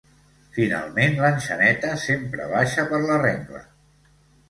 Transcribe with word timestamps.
Finalment, 0.55 1.13
l'enxaneta 1.19 1.93
sempre 2.07 2.51
baixa 2.57 2.89
per 2.91 3.05
la 3.07 3.23
rengla. 3.25 3.67